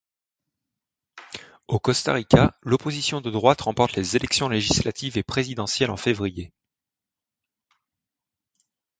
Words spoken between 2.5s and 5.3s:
l'opposition de droite remporte les élections législatives et